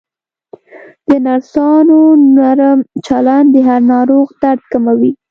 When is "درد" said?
4.41-4.61